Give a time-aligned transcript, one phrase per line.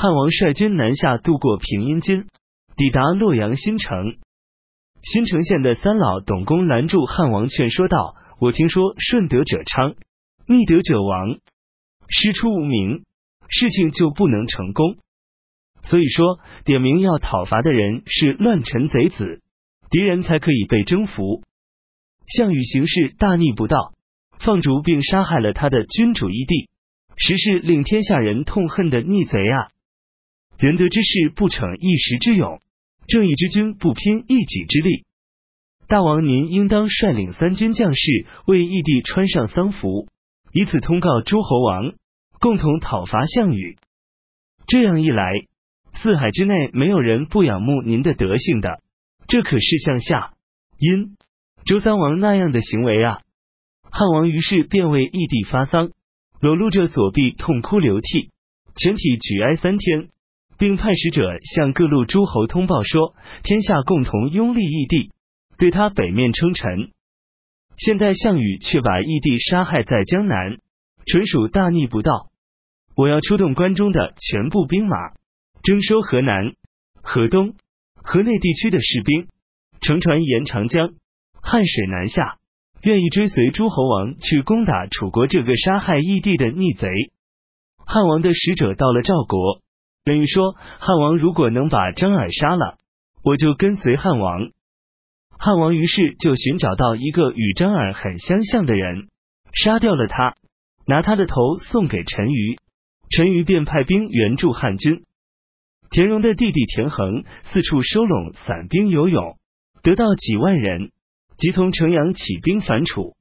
[0.00, 2.24] 汉王率军南下，渡过平阴津，
[2.74, 4.16] 抵达洛阳新城。
[5.02, 9.96] 新城县的三老董公拦住汉王，劝说道：“我听说顺德者昌，
[10.46, 11.36] 逆德者亡，
[12.08, 13.04] 师出无名，
[13.50, 14.96] 事情就不能成功。
[15.82, 19.42] 所以说，点名要讨伐的人是乱臣贼子，
[19.90, 21.42] 敌人才可以被征服。
[22.26, 23.92] 项羽行事大逆不道，
[24.38, 26.70] 放逐并杀害了他的君主义帝，
[27.18, 29.68] 实是令天下人痛恨的逆贼啊！
[30.60, 32.60] 仁德之士不逞一时之勇。”
[33.08, 35.04] 正义之君不拼一己之力，
[35.88, 40.06] 大王您应当率领三军将士为义帝穿上丧服，
[40.52, 41.94] 以此通告诸侯王，
[42.38, 43.78] 共同讨伐项羽。
[44.68, 45.32] 这样一来，
[45.94, 48.80] 四海之内没有人不仰慕您的德性的。
[49.26, 50.34] 这可是像夏、
[50.78, 51.16] 殷、
[51.64, 53.22] 周三王那样的行为啊！
[53.90, 55.90] 汉王于是便为义帝发丧，
[56.40, 58.30] 裸露着左臂痛哭流涕，
[58.76, 60.10] 全体举哀三天。
[60.60, 65.10] 并派使者向各路诸侯通报说，天下共同拥立义帝，
[65.56, 66.90] 对他北面称臣。
[67.78, 70.58] 现在项羽却把义帝杀害在江南，
[71.06, 72.26] 纯属大逆不道。
[72.94, 74.96] 我要出动关中的全部兵马，
[75.62, 76.52] 征收河南、
[77.02, 77.54] 河东、
[77.94, 79.28] 河内地区的士兵，
[79.80, 80.92] 乘船沿长江、
[81.40, 82.36] 汉水南下，
[82.82, 86.86] 愿意追随诸侯王去攻打楚国这个杀害义帝的逆贼。
[87.86, 89.62] 汉王的使者到了赵国。
[90.04, 92.78] 等于说，汉王如果能把张耳杀了，
[93.22, 94.50] 我就跟随汉王。
[95.38, 99.08] 汉王于是就寻找到一个与张耳很相像的人，
[99.52, 100.34] 杀掉了他，
[100.86, 102.58] 拿他的头送给陈馀。
[103.10, 105.04] 陈馀便派兵援助汉军。
[105.90, 109.36] 田荣的弟弟田横四处收拢散兵游勇，
[109.82, 110.92] 得到几万人，
[111.36, 113.16] 即从城阳起兵反楚。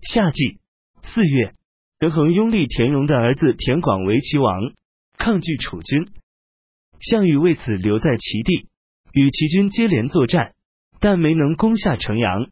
[0.00, 0.58] 夏季
[1.02, 1.54] 四月，
[1.98, 4.72] 田横拥立田荣的儿子田广为齐王。
[5.22, 6.08] 抗拒楚军，
[6.98, 8.66] 项羽为此留在齐地，
[9.12, 10.52] 与齐军接连作战，
[10.98, 12.48] 但没能攻下城阳。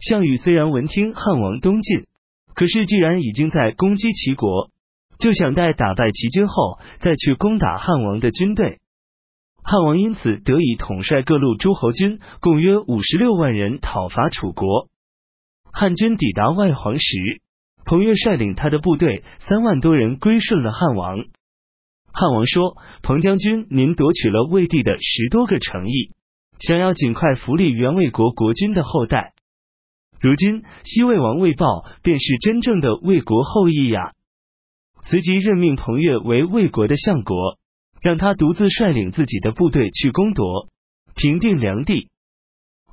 [0.00, 2.06] 项羽虽然闻听汉王东进，
[2.54, 4.70] 可是既然已经在攻击齐国，
[5.18, 8.78] 就想待打败齐军后再去攻打汉王的军队。
[9.62, 14.88] 汉王因此得以统帅各路诸侯军，共约五十六万人讨伐楚国。
[15.70, 17.42] 汉军抵达外黄时，
[17.84, 21.26] 彭越率领他的部队三万多人归顺了汉王。
[22.16, 26.12] 汉王说：“彭将军，您夺取了魏帝的十多个城邑，
[26.60, 29.32] 想要尽快扶立原魏国国君的后代。
[30.20, 34.12] 如今西魏王魏豹便是真正的魏国后裔呀。”
[35.02, 37.58] 随即任命彭越为魏国的相国，
[38.00, 40.68] 让他独自率领自己的部队去攻夺，
[41.16, 42.10] 平定梁地。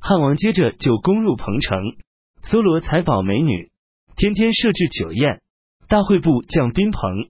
[0.01, 1.95] 汉王接着就攻入彭城，
[2.41, 3.69] 搜罗财宝美女，
[4.17, 5.41] 天天设置酒宴，
[5.87, 7.29] 大会部将宾朋。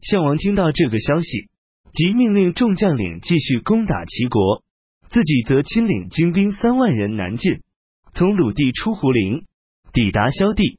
[0.00, 1.48] 项王听到这个消息，
[1.92, 4.62] 即命令众将领继续攻打齐国，
[5.10, 7.62] 自己则亲领精兵三万人南进，
[8.14, 9.44] 从鲁地出胡陵，
[9.92, 10.78] 抵达萧地。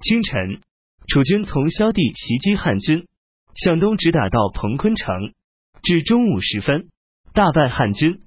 [0.00, 0.60] 清晨，
[1.06, 3.06] 楚军从萧地袭击汉军，
[3.54, 5.34] 向东直打到彭坤城，
[5.82, 6.88] 至中午时分，
[7.34, 8.22] 大败汉军。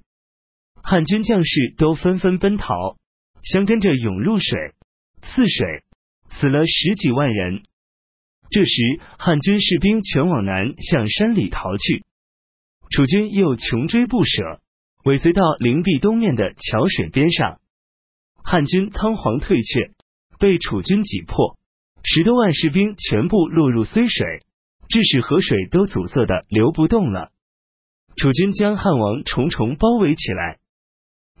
[0.82, 2.96] 汉军将士都纷纷奔逃，
[3.42, 4.72] 相跟着涌入水，
[5.20, 5.82] 泗水，
[6.30, 7.64] 死了十几万人。
[8.48, 12.04] 这时，汉军士兵全往南向山里逃去，
[12.90, 14.60] 楚军又穷追不舍，
[15.04, 17.60] 尾随到灵璧东面的桥水边上。
[18.44, 19.90] 汉军仓皇退却，
[20.38, 21.58] 被楚军挤破，
[22.04, 24.40] 十多万士兵全部落入睢水，
[24.88, 27.32] 致使河水都阻塞的流不动了。
[28.16, 30.58] 楚军将汉王重重包围起来。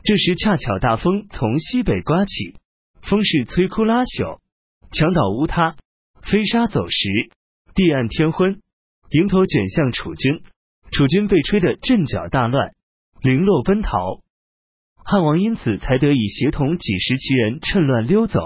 [0.02, 2.56] 这时恰巧大风从西北刮起，
[3.02, 4.40] 风势摧枯拉朽，
[4.90, 5.76] 墙倒屋塌。
[6.30, 7.30] 飞沙走石，
[7.76, 8.60] 地暗天昏，
[9.10, 10.42] 迎头卷向楚军。
[10.90, 12.72] 楚军被吹得阵脚大乱，
[13.22, 14.22] 零落奔逃。
[15.04, 18.40] 汉王因此才得以协同几十骑人趁乱溜走。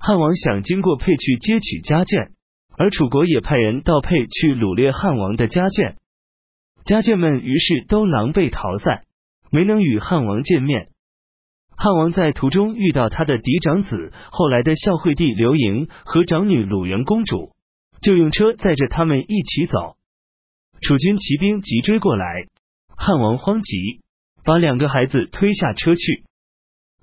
[0.00, 2.32] 汉王想经过沛去接取家眷，
[2.76, 5.94] 而楚国也派人到沛去掳掠汉王的家眷。
[6.84, 9.04] 家眷们于是都狼狈逃散，
[9.52, 10.88] 没能与汉王见面。
[11.82, 17.56] 汉王在途中遇到他的嫡长子，后来的孝惠帝刘盈和长女鲁元公主，
[18.00, 19.96] 就用车载着他们一起走。
[20.80, 22.46] 楚军骑兵急追过来，
[22.96, 24.00] 汉王慌急，
[24.44, 26.22] 把两个孩子推下车去。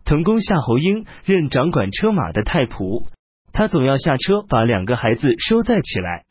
[0.06, 3.06] 滕公夏侯婴任掌管车马的太仆，
[3.52, 6.24] 他总要下车把两个孩子收载起来，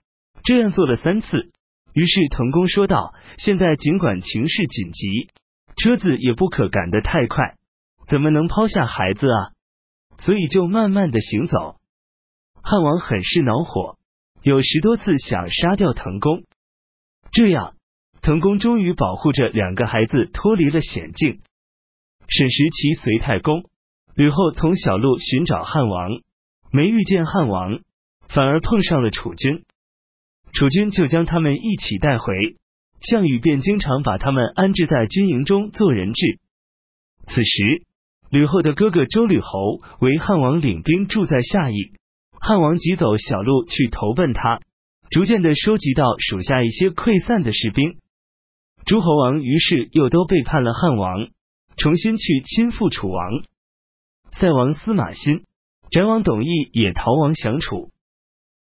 [0.42, 1.50] 这样做了三次。
[1.92, 5.28] 于是滕公说道：“现在尽管情势紧急，
[5.76, 7.56] 车子也不可赶得太快。”
[8.08, 9.52] 怎么能抛下孩子啊？
[10.18, 11.76] 所以就慢慢的行走。
[12.62, 13.98] 汉王很是恼火，
[14.42, 16.44] 有十多次想杀掉滕公。
[17.30, 17.74] 这样，
[18.22, 21.40] 滕公终于保护着两个孩子脱离了险境。
[22.26, 23.64] 沈时齐随太公
[24.14, 26.10] 吕后从小路寻找汉王，
[26.72, 27.80] 没遇见汉王，
[28.28, 29.64] 反而碰上了楚军。
[30.52, 32.56] 楚军就将他们一起带回，
[33.00, 36.38] 项羽便经常把他们安置在军营中做人质。
[37.26, 37.86] 此时，
[38.30, 41.92] 吕后的哥哥周吕侯为汉王领兵住在下邑，
[42.38, 44.60] 汉王急走小路去投奔他，
[45.10, 47.96] 逐渐的收集到属下一些溃散的士兵。
[48.84, 51.28] 诸侯王于是又都背叛了汉王，
[51.76, 53.42] 重新去亲附楚王。
[54.32, 55.44] 塞王司马欣、
[55.90, 57.90] 翟王董翳也逃亡降楚。